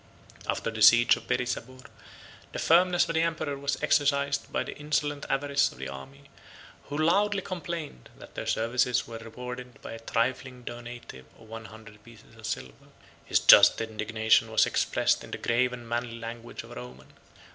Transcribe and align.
After 0.47 0.71
the 0.71 0.81
siege 0.81 1.15
of 1.15 1.27
Perisabor, 1.27 1.85
the 2.53 2.57
firmness 2.57 3.07
of 3.07 3.13
the 3.13 3.21
emperor 3.21 3.55
was 3.55 3.77
exercised 3.83 4.51
by 4.51 4.63
the 4.63 4.75
insolent 4.75 5.27
avarice 5.29 5.71
of 5.71 5.77
the 5.77 5.89
army, 5.89 6.23
who 6.85 6.97
loudly 6.97 7.43
complained, 7.43 8.09
that 8.17 8.33
their 8.33 8.47
services 8.47 9.05
were 9.07 9.19
rewarded 9.19 9.79
by 9.83 9.91
a 9.91 9.99
trifling 9.99 10.63
donative 10.63 11.27
of 11.37 11.47
one 11.47 11.65
hundred 11.65 12.03
pieces 12.03 12.35
of 12.35 12.47
silver. 12.47 12.87
His 13.25 13.39
just 13.39 13.79
indignation 13.79 14.49
was 14.49 14.65
expressed 14.65 15.23
in 15.23 15.29
the 15.29 15.37
grave 15.37 15.71
and 15.71 15.87
manly 15.87 16.17
language 16.17 16.63
of 16.63 16.71
a 16.71 16.75
Roman. 16.77 17.13